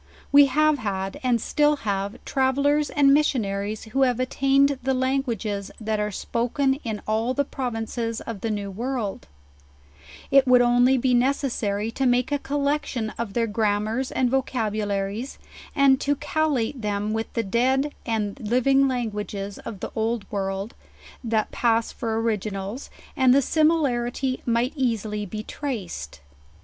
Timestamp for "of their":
13.19-13.45